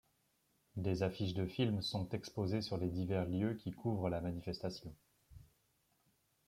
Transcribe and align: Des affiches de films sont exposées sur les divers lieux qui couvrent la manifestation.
Des 0.77 1.03
affiches 1.03 1.35
de 1.35 1.45
films 1.45 1.83
sont 1.83 2.09
exposées 2.09 2.63
sur 2.63 2.75
les 2.75 2.89
divers 2.89 3.27
lieux 3.29 3.53
qui 3.53 3.71
couvrent 3.71 4.09
la 4.09 4.19
manifestation. 4.19 4.95